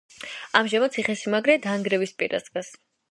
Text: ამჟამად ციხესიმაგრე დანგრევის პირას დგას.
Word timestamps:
ამჟამად 0.59 0.95
ციხესიმაგრე 0.95 1.57
დანგრევის 1.65 2.15
პირას 2.23 2.49
დგას. 2.49 2.73